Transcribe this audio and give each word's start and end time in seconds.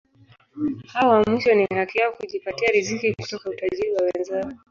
Hao 0.91 1.09
wa 1.09 1.21
mwisho 1.23 1.55
ni 1.55 1.65
haki 1.65 1.97
yao 1.97 2.11
kujipatia 2.11 2.71
riziki 2.71 3.13
kutoka 3.13 3.49
utajiri 3.49 3.91
wa 3.91 4.01
wenzao. 4.03 4.51